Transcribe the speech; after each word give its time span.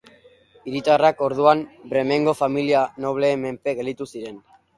Hiritarrak 0.69 1.21
orduan 1.25 1.61
Bremengo 1.91 2.33
familia 2.41 2.81
nobleen 3.07 3.45
menpe 3.45 3.77
gelditu 3.83 4.09
ziren. 4.15 4.43